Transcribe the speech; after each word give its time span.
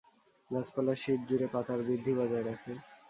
গাছপালা 0.51 0.93
শীত 1.01 1.19
জুড়ে 1.29 1.47
পাতার 1.53 1.79
বৃদ্ধি 1.87 2.11
বজায় 2.19 2.45
রাখে। 2.49 2.71